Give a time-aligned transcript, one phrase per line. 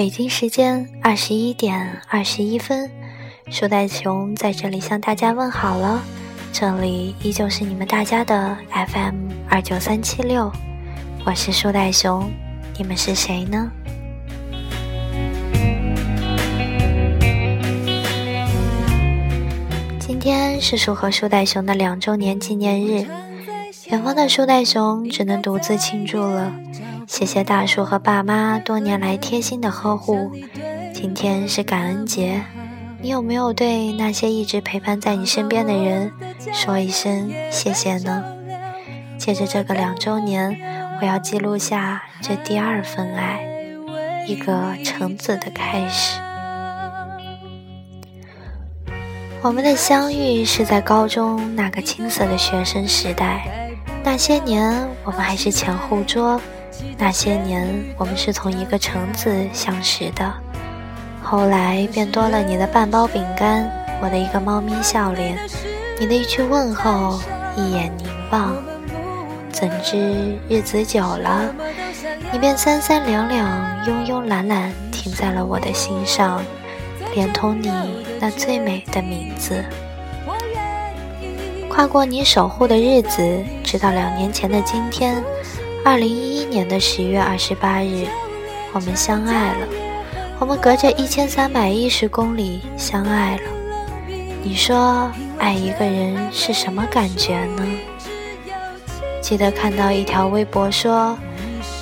[0.00, 2.90] 北京时间二十一点二十一分，
[3.50, 6.02] 树袋熊在这里向大家问好了。
[6.54, 10.50] 这里依旧是你们大家的 FM 二九三七六，
[11.26, 12.32] 我是树袋熊，
[12.78, 13.70] 你们是谁呢？
[19.98, 23.06] 今天是树和树袋熊的两周年纪念日，
[23.90, 26.50] 远方的树袋熊只能独自庆祝了。
[27.10, 30.30] 谢谢大树和爸妈多年来贴心的呵护。
[30.94, 32.44] 今天是感恩节，
[33.00, 36.12] 你有没有对那些一直陪伴在你身边的人
[36.52, 38.24] 说一声谢谢呢？
[39.18, 40.56] 借着这个两周年，
[41.00, 43.44] 我要记录下这第二份爱，
[44.28, 46.20] 一个橙子的开始。
[49.42, 53.68] 我们的相遇是在高中那个青涩的学生时代，
[54.04, 56.40] 那些年我们还是前后桌。
[56.98, 60.32] 那些年，我们是从一个橙子相识的，
[61.22, 63.70] 后来便多了你的半包饼干，
[64.02, 65.38] 我的一个猫咪笑脸，
[65.98, 67.20] 你的一句问候，
[67.56, 68.54] 一眼凝望。
[69.50, 71.52] 怎知日子久了，
[72.32, 73.46] 你便三三两两、
[73.84, 76.42] 慵慵懒懒停在了我的心上，
[77.14, 77.70] 连同你
[78.18, 79.62] 那最美的名字。
[81.68, 85.22] 跨过你守护的日子，直到两年前的今天。
[85.82, 88.06] 二零一一年的十月二十八日，
[88.72, 89.66] 我们相爱了。
[90.38, 93.42] 我们隔着一千三百一十公里相爱了。
[94.42, 97.66] 你说爱一个人是什么感觉呢？
[99.22, 101.18] 记得看到一条微博说，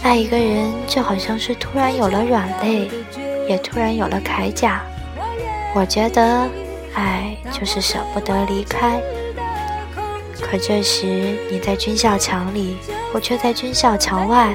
[0.03, 2.89] 爱一个人就好像是突然有了软肋，
[3.49, 4.81] 也突然有了铠甲。
[5.75, 6.49] 我觉得
[6.95, 9.01] 爱就是舍不得离开。
[10.51, 12.77] 可这时你在军校墙里。
[13.11, 14.55] 我却在军校墙外，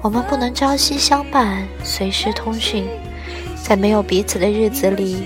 [0.00, 2.86] 我们不能朝夕相伴，随时通讯。
[3.60, 5.20] 在没有彼此的日子里，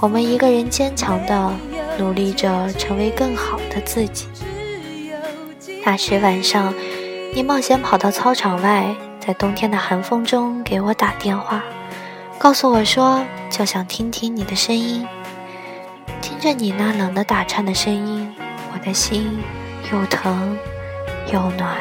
[0.00, 1.52] 我们一个人坚强的
[1.96, 4.26] 努力着，成为更好的自己。
[5.84, 6.74] 那时晚上，
[7.32, 11.62] 你冒险跑到操场外，在冬天的寒风中给我打电话，
[12.38, 15.06] 告诉我说就想听听你的声音。
[16.20, 18.19] 听着你那冷的打颤的声音，
[18.84, 19.38] 的心
[19.92, 20.56] 又疼。
[21.32, 21.76] 又暖。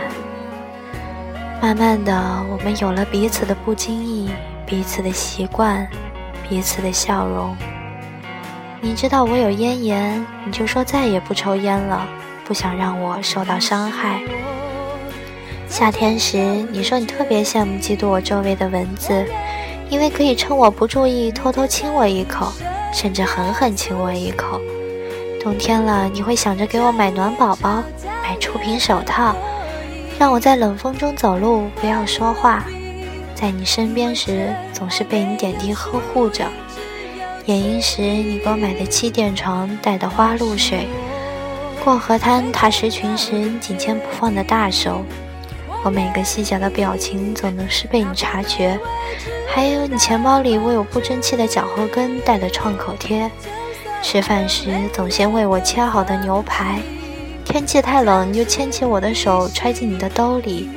[1.59, 2.13] 慢慢的，
[2.51, 4.29] 我们有了彼此的不经意，
[4.63, 5.87] 彼此的习惯，
[6.47, 7.57] 彼此的笑容。
[8.79, 12.07] 你知道我有咽炎，你就说再也不抽烟了，
[12.45, 14.21] 不想让我受到伤害。
[15.67, 16.37] 夏天时，
[16.71, 19.25] 你说你特别羡慕、嫉妒我周围的蚊子，
[19.89, 22.51] 因为可以趁我不注意偷偷亲我一口，
[22.93, 24.61] 甚至狠狠亲我一口。
[25.41, 27.81] 冬天了，你会想着给我买暖宝宝。
[28.23, 29.35] 买触屏手套，
[30.19, 32.63] 让我在冷风中走路，不要说话。
[33.33, 36.45] 在你身边时，总是被你点滴呵护着。
[37.45, 40.81] 野营时，你给我买的气垫床，带的花露水；
[41.83, 45.03] 过河滩踏石群时，你紧牵不放的大手。
[45.83, 48.77] 我每个细小的表情，总能是被你察觉。
[49.47, 53.31] 还有你钱包里为我不争气的脚后跟带的创口贴。
[54.01, 56.79] 吃饭时，总先为我切好的牛排。
[57.45, 60.67] 天气太冷，就牵起我的手揣进你的兜里；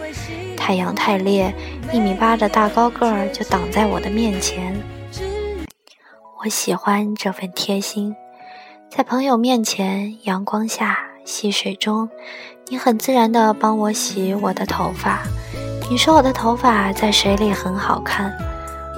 [0.56, 1.54] 太阳太烈，
[1.92, 4.74] 一米八的大高个儿就挡在我的面前。
[6.42, 8.14] 我喜欢这份贴心，
[8.90, 12.08] 在朋友面前，阳光下，溪水中，
[12.68, 15.20] 你很自然地帮我洗我的头发。
[15.90, 18.32] 你说我的头发在水里很好看。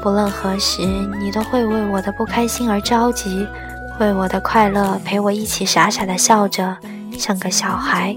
[0.02, 0.82] 不论何时，
[1.18, 3.46] 你都会为我的不开心而着急，
[4.00, 6.76] 为我的快乐陪我一起傻傻的笑着。
[7.16, 8.16] 像个小孩，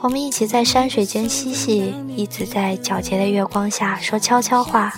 [0.00, 4.92] 我们一起在山水间嬉戏，一起在皎洁的月光下说悄悄话，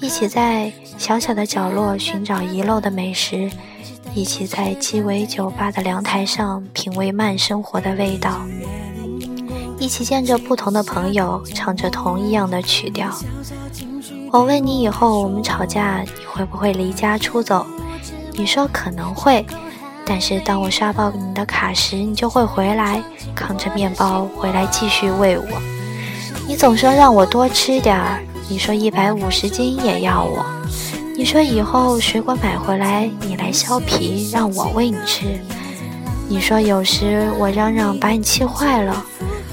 [0.00, 3.50] 一起在小小的角落寻找遗漏的美食，
[4.14, 8.40] 一起在鸡尾酒吧的凉台上品味慢生活的味道，
[9.78, 13.10] 一起见着不同的朋友唱着同一样的曲调。
[14.32, 17.66] 我问你以后我们吵架你会不会离家出走？
[18.38, 19.44] 你说可能会。
[20.06, 23.02] 但是当我刷爆你的卡时，你就会回来，
[23.34, 25.44] 扛着面包回来继续喂我。
[26.46, 30.46] 你总说让我多吃点儿，你说一百五十斤也要我。
[31.14, 35.38] 你说以后水果买回来你来削皮，让我喂你吃。
[36.28, 39.04] 你说有时我嚷嚷把你气坏了，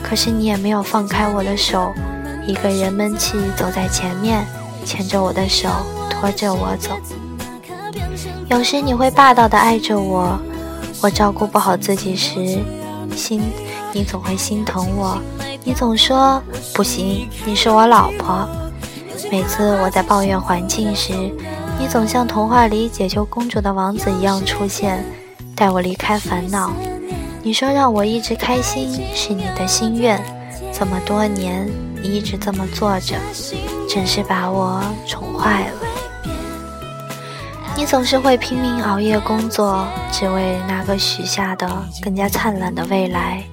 [0.02, 1.92] 可是你也没有放开我的手，
[2.48, 4.46] 一个人闷气走在前面，
[4.86, 5.68] 牵着我的手，
[6.10, 6.92] 拖着我走。
[8.48, 10.38] 有时你会霸道的爱着我，
[11.02, 12.60] 我照顾不好自己时，
[13.16, 13.42] 心
[13.92, 15.18] 你总会心疼我。
[15.64, 16.42] 你总说
[16.74, 18.48] 不行，你是我老婆。
[19.32, 21.14] 每次我在抱怨环境时，
[21.80, 25.04] 你总像童话里解救公主的王子一样出现，
[25.56, 26.72] 带我离开烦恼。
[27.42, 30.22] 你说让我一直开心是你的心愿，
[30.72, 31.68] 这么多年
[32.02, 33.16] 你一直这么做着，
[33.90, 35.85] 真是把我宠坏了。
[37.78, 41.70] 你总是会拼命熬夜工作，只为那个许下的
[42.02, 43.44] 更加灿烂的未来。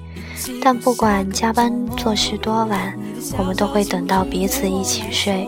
[0.61, 2.97] 但不管加班做事多晚，
[3.37, 5.47] 我们都会等到彼此一起睡，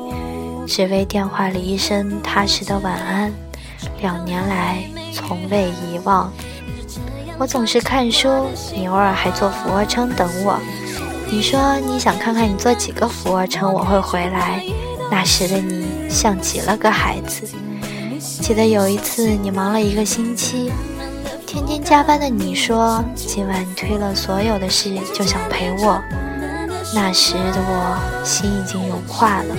[0.67, 3.31] 只为电话里一声踏实的晚安。
[4.01, 4.83] 两年来
[5.13, 6.31] 从未遗忘。
[7.37, 10.59] 我总是看书，你偶尔还做俯卧撑等我。
[11.29, 14.61] 你说你想看看你做几个俯卧撑我会回来，
[15.09, 17.47] 那时的你像极了个孩子。
[18.41, 20.71] 记得有一次，你忙了一个星期，
[21.45, 26.01] 天天加班的你说，今晚推了所有的事，就想陪我。
[26.93, 29.55] 那时的我心已经融化了。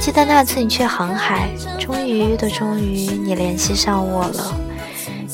[0.00, 1.48] 记得那次你去航海，
[1.78, 4.54] 终于的终于，你联系上我了。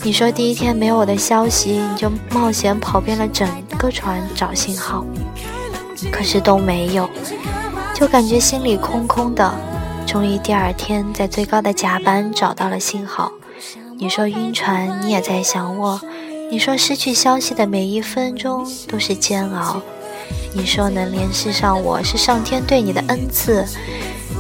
[0.03, 3.49] 你说第一天没有我的消息，你就冒险跑遍了整
[3.79, 5.05] 个船找信号，
[6.11, 7.09] 可是都没有，
[7.95, 9.55] 就感觉心里空空的。
[10.07, 13.33] 终于第二天，在最高的甲板找到了信号。
[13.99, 16.01] 你说晕船，你也在想我。
[16.49, 19.83] 你说失去消息的每一分钟都是煎熬。
[20.55, 23.65] 你说能联系上我是上天对你的恩赐。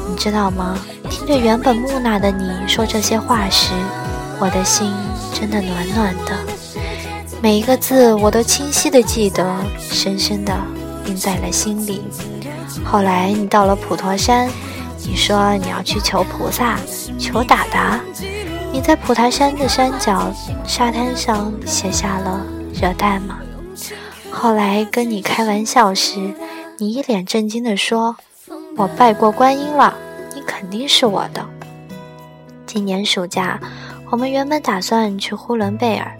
[0.08, 0.78] 你知道吗？
[1.10, 3.72] 听着原本木讷的你说这些话时，
[4.38, 4.92] 我的心
[5.34, 6.32] 真的暖暖的。
[7.42, 9.44] 每一个字我都清晰的记得，
[9.78, 10.56] 深深的
[11.06, 12.02] 印在了心里。
[12.84, 14.48] 后来你到了普陀山。
[15.04, 16.78] 你说你要去求菩萨，
[17.18, 18.00] 求达达。
[18.72, 20.32] 你在普陀山的山脚
[20.66, 22.44] 沙滩上写下了
[22.74, 23.38] 热带吗？
[24.30, 26.34] 后来跟你开玩笑时，
[26.78, 28.16] 你一脸震惊地说
[28.76, 29.96] ：“我拜过观音了，
[30.34, 31.46] 你肯定是我的。”
[32.66, 33.58] 今年暑假，
[34.10, 36.12] 我们原本打算去呼伦贝尔，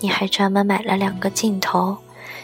[0.00, 1.96] 你还专门买了两个镜头。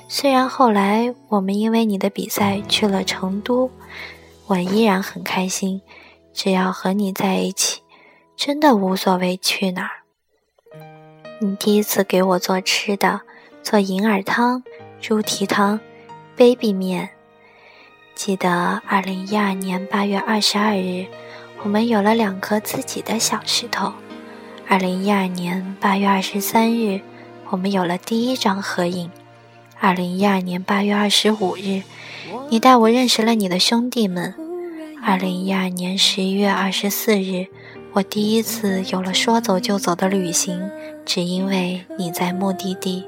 [0.08, 3.70] 虽然后来我们因为你的比赛去了成都。
[4.50, 5.80] 我依然很开心，
[6.32, 7.82] 只要和你在一起，
[8.36, 10.02] 真的无所谓去哪儿。
[11.40, 13.20] 你第一次给我做吃的，
[13.62, 14.64] 做银耳汤、
[15.00, 15.78] 猪蹄汤、
[16.36, 17.10] baby 面。
[18.16, 21.06] 记得二零一二年八月二十二日，
[21.62, 23.92] 我们有了两颗自己的小石头。
[24.68, 27.00] 二零一二年八月二十三日，
[27.50, 29.08] 我们有了第一张合影。
[29.82, 31.82] 二零一二年八月二十五日。
[32.50, 34.34] 你带我认识了你的兄弟们。
[35.02, 37.46] 二零一二年十一月二十四日，
[37.94, 40.60] 我第一次有了说走就走的旅行，
[41.06, 43.04] 只因为你在目的地。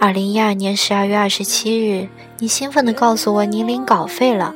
[0.00, 2.08] 二零一二年十二月二十七日，
[2.38, 4.54] 你兴奋地告诉我你领稿费了。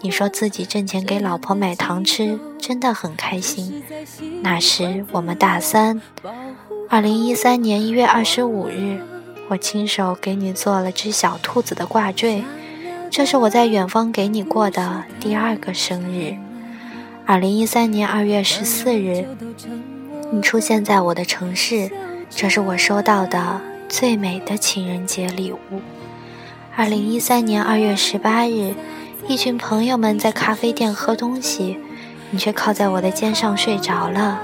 [0.00, 3.82] 你说自己挣钱给老婆买糖吃，真的很开心。
[4.42, 6.00] 那时我们大三。
[6.88, 9.00] 二零一三年一月二十五日，
[9.48, 12.44] 我亲手给你做了只小兔子的挂坠。
[13.10, 16.36] 这是我在远方给你过的第二个生日，
[17.24, 19.24] 二零一三年二月十四日，
[20.30, 21.90] 你出现在我的城市，
[22.28, 25.58] 这是我收到的最美的情人节礼物。
[26.76, 28.74] 二零一三年二月十八日，
[29.26, 31.78] 一群朋友们在咖啡店喝东西，
[32.30, 34.40] 你却靠在我的肩上睡着了。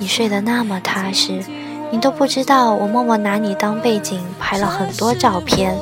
[0.00, 1.44] 你睡得那么踏实，
[1.90, 5.76] 你都不知道我默默拿你当背景拍了很多照片。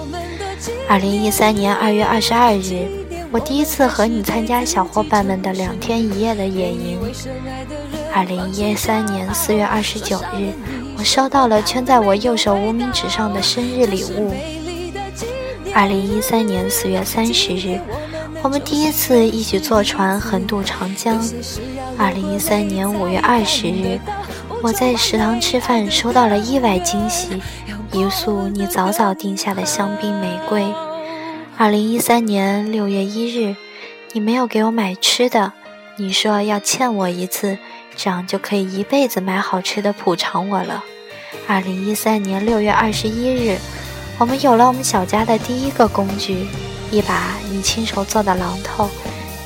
[0.89, 2.87] 二零一三年二月二十二日，
[3.31, 6.99] 我第一次和你参加小伙伴们的两天一夜的野营。
[8.13, 10.53] 二零一三年四月二十九日，
[10.97, 14.33] 我收到了圈在我右手无名指上的生日礼物。
[15.75, 17.79] 二零一三年四月三十日，
[18.43, 21.23] 我们第一次一起坐船横渡长江。
[21.99, 24.01] 二零一三年五月二十日，
[24.61, 27.41] 我在食堂吃饭，收到了意外惊喜。
[27.93, 30.67] 一束你早早定下的香槟玫瑰。
[31.57, 33.55] 二零一三年六月一日，
[34.13, 35.53] 你没有给我买吃的，
[35.97, 37.57] 你说要欠我一次，
[37.97, 40.83] 这样就可以一辈子买好吃的补偿我了。
[41.47, 43.59] 二零一三年六月二十一日，
[44.19, 46.47] 我们有了我们小家的第一个工具，
[46.91, 48.91] 一把你亲手做的榔头，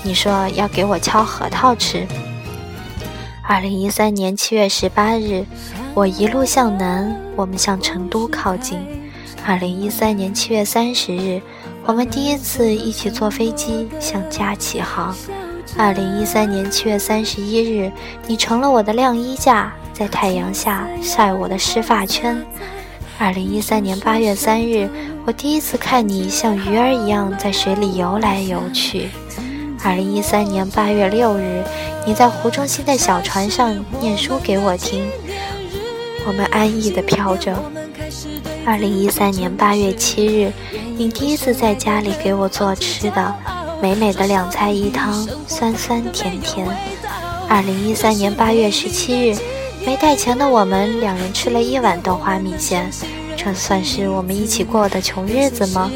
[0.02, 2.06] 你说要给我敲核桃吃。
[3.42, 5.44] 二零一三年七月十八日。
[5.94, 8.78] 我一路向南，我们向成都靠近。
[9.44, 11.42] 二零一三年七月三十日，
[11.84, 15.14] 我们第一次一起坐飞机向家起航。
[15.76, 17.92] 二零一三年七月三十一日，
[18.26, 22.42] 你成了我的晾衣架，在太阳下晒我的湿发圈。
[23.18, 24.88] 二零一三年八月三日，
[25.26, 29.10] 我第一次看你像鱼儿一样在水里游来游去。
[29.84, 31.62] 二零一三年八月六日，
[32.06, 35.04] 你在湖中心的小船上念书给我听，
[36.26, 37.56] 我们安逸地飘着。
[38.64, 40.52] 二零一三年八月七日，
[40.96, 43.34] 你第一次在家里给我做吃的，
[43.82, 46.66] 美美的两菜一汤，酸酸甜甜。
[47.48, 49.36] 二零一三年八月十七日，
[49.84, 52.88] 没带钱的我们两人吃了一碗豆花米线，
[53.36, 55.90] 这算是我们一起过的穷日子吗？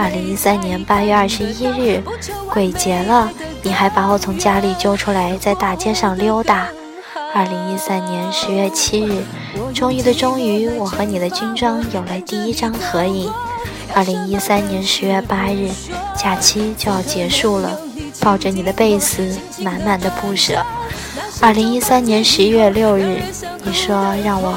[0.00, 2.02] 二零一三年八月二十一日，
[2.50, 3.30] 鬼节了，
[3.62, 6.68] 你还把我从家里揪出来，在大街上溜达。
[7.34, 9.22] 二零一三年十月七日，
[9.74, 13.30] 终于的终于，我和你的军装有了第一张合影。
[13.94, 15.68] 二零一三年十月八日，
[16.16, 17.78] 假期就要结束了，
[18.22, 20.64] 抱着你的贝斯，满满的不舍。
[21.42, 23.20] 二零一三年十一月六日，
[23.62, 24.54] 你说让我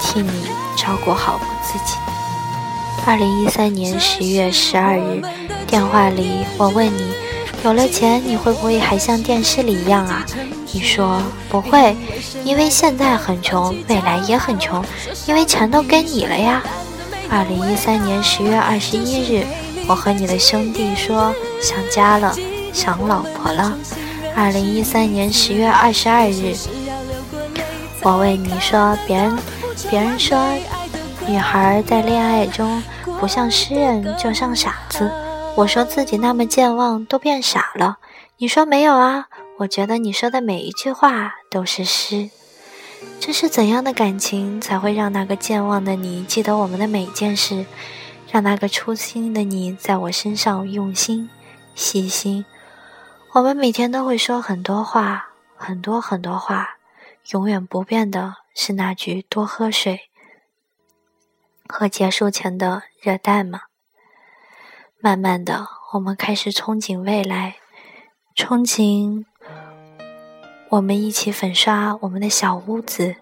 [0.00, 1.98] 替你照顾好我自己。
[3.06, 5.22] 二零一三年十月十二日，
[5.66, 7.12] 电话里我问你，
[7.64, 10.24] 有了钱你会不会还像电视里一样啊？
[10.72, 11.96] 你说不会，
[12.44, 14.84] 因为现在很穷，未来也很穷，
[15.26, 16.62] 因为钱都给你了呀。
[17.28, 19.44] 二零一三年十月二十一日，
[19.88, 22.36] 我和你的兄弟说想家了，
[22.72, 23.76] 想老婆了。
[24.36, 26.54] 二零一三年十月二十二日，
[28.02, 29.36] 我问你说别人，
[29.90, 30.38] 别人说。
[31.30, 32.82] 女孩在恋爱中
[33.20, 35.08] 不像诗人，就像傻子。
[35.54, 37.98] 我说自己那么健忘，都变傻了。
[38.38, 39.28] 你说没有啊？
[39.58, 42.30] 我觉得你说的每一句话都是诗。
[43.20, 47.64] 这是怎样的感情才会让那个健忘的你记得我们的每件事，
[48.28, 51.30] 让那个初心的你在我身上用心
[51.76, 52.44] 细心？
[53.34, 56.70] 我们每天都会说很多话，很多很多话，
[57.30, 60.09] 永远不变的是那句多喝水。
[61.70, 63.60] 和结束前的热带吗？
[65.00, 67.56] 慢慢的，我们开始憧憬未来，
[68.36, 69.24] 憧憬
[70.68, 73.14] 我们一起粉刷我们的小屋子，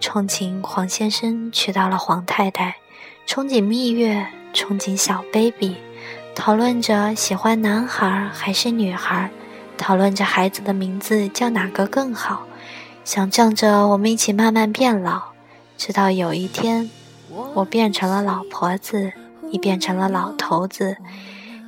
[0.00, 2.78] 憧憬黄先生娶到了黄太太，
[3.26, 5.76] 憧憬蜜月，憧憬小 baby，
[6.34, 9.30] 讨论着喜欢男孩还是女孩，
[9.76, 12.46] 讨论着孩子的名字叫哪个更好，
[13.04, 15.32] 想象着我们一起慢慢变老，
[15.76, 16.90] 直到有一天。
[17.54, 19.12] 我变成了老婆子，
[19.50, 20.96] 你变成了老头子，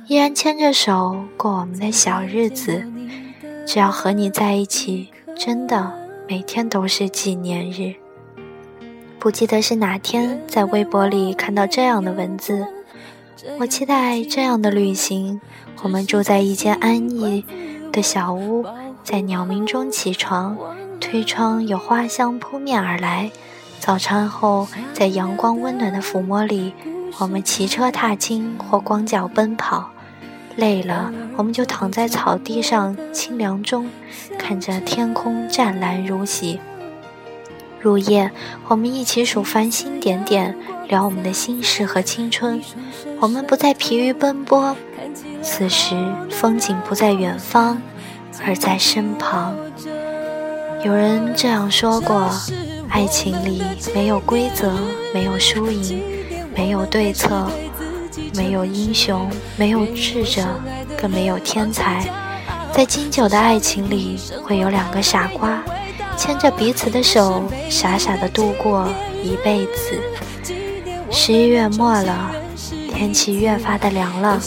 [0.07, 2.85] 依然牵着手过我们的小日子。
[3.65, 5.93] 只要和你在一起，真的
[6.27, 7.95] 每天都是纪念日。
[9.19, 12.67] 不记得是哪天在微博里看到这样的文字。
[13.59, 15.39] 我期待这样的旅行：
[15.81, 17.45] 我们住在一间安逸
[17.91, 18.65] 的小屋，
[19.03, 20.57] 在鸟鸣中起床，
[20.99, 23.31] 推窗有花香扑面而来。
[23.85, 26.73] 早餐后，在阳光温暖的抚摸里，
[27.19, 29.89] 我们骑车踏青或光脚奔跑。
[30.55, 33.89] 累了，我们就躺在草地上清凉中，
[34.39, 36.61] 看着天空湛蓝如洗。
[37.81, 38.31] 入夜，
[38.69, 42.61] 我们一起数繁星点点，聊我们的心事和青春。
[43.19, 44.77] 我们不再疲于奔波，
[45.41, 45.93] 此时
[46.31, 47.81] 风景不在远方，
[48.45, 49.53] 而在身旁。
[50.85, 52.31] 有人这样说过。
[52.93, 54.71] 爱情里没有规则，
[55.11, 56.03] 没有输赢，
[56.55, 57.49] 没有对策，
[58.35, 60.43] 没有英雄，没有智者，
[60.95, 62.05] 更没有天才。
[62.71, 65.63] 在经久的爱情里，会有两个傻瓜，
[66.15, 68.87] 牵着彼此的手，傻傻的度过
[69.23, 69.99] 一辈子。
[71.09, 72.29] 十一月末了，
[72.93, 74.39] 天气越发的凉了，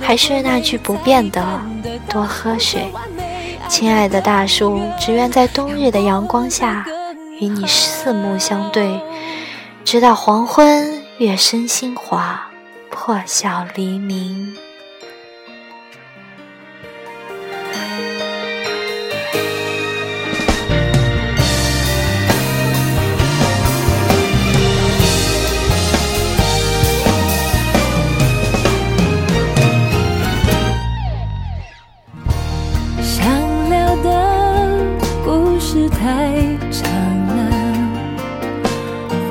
[0.00, 1.44] 还是那句不变的：
[2.08, 2.86] 多喝水。
[3.68, 6.86] 亲爱的大树，只愿在冬日的阳光下。
[7.44, 8.98] 与你四目相对，
[9.84, 12.48] 直到黄昏，月升星华，
[12.90, 14.56] 破晓黎明。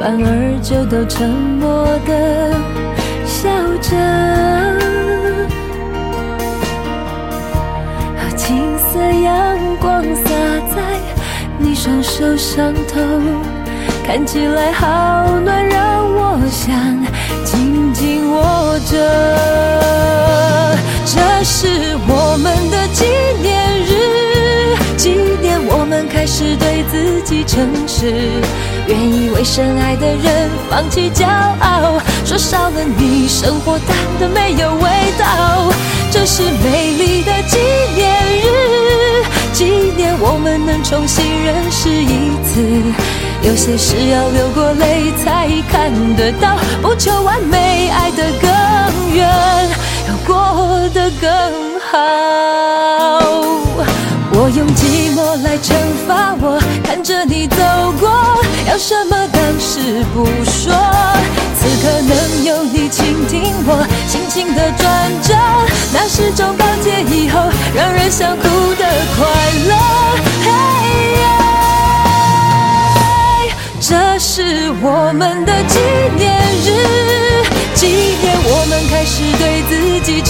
[0.04, 2.52] 反而就都沉默的
[3.26, 3.48] 笑
[3.80, 3.96] 着，
[8.18, 10.30] 和金色阳光洒
[10.76, 10.76] 在
[11.58, 13.00] 你双手上头，
[14.06, 16.76] 看起来好暖，让我想
[17.46, 18.92] 紧紧握着。
[21.06, 23.06] 这是我们的纪
[23.42, 25.43] 念日，纪念
[25.84, 28.10] 我们开始对自己诚实。
[28.88, 35.74] 愿意为深爱的人放弃骄傲，说少了你，生活淡的没有味道。
[36.10, 37.58] 这是美丽的纪
[37.98, 39.66] 念日，纪
[39.98, 42.63] 念我们能重新认识一次。
[43.42, 48.50] 有些事要流过泪才看得到，不求完美，爱得更
[49.13, 49.70] 远，
[50.08, 51.30] 要过得更
[51.92, 52.00] 好。
[54.36, 55.74] 我用寂寞来惩
[56.08, 57.58] 罚我，看着你走
[58.00, 58.10] 过，
[58.68, 60.74] 要什么当时不说。
[61.56, 65.36] 此刻能有你倾听我心情的转折，
[65.94, 67.40] 那是种告诫以后
[67.75, 68.44] 让人想哭
[68.75, 68.86] 的
[69.16, 69.25] 快
[69.70, 69.75] 乐。
[70.44, 70.48] 嘿
[73.80, 75.80] 这是我们的纪
[76.18, 77.88] 念日，纪
[78.22, 79.53] 念我们开始对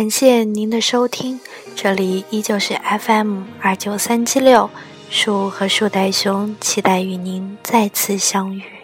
[0.00, 1.38] 感谢您的收听，
[1.76, 4.70] 这里依旧是 FM 二九三七六，
[5.10, 8.79] 树和树袋熊期待与您再次相遇。